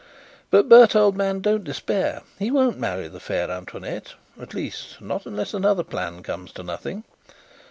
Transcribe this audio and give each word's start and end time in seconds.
But, 0.49 0.67
Bert, 0.67 0.95
old 0.95 1.15
man, 1.15 1.41
don't 1.41 1.63
despair! 1.63 2.23
He 2.39 2.49
won't 2.49 2.79
marry 2.79 3.07
the 3.07 3.19
fair 3.19 3.51
Antoinette 3.51 4.15
at 4.41 4.55
least, 4.55 4.99
not 4.99 5.27
unless 5.27 5.53
another 5.53 5.83
plan 5.83 6.23
comes 6.23 6.51
to 6.53 6.63
nothing. 6.63 7.03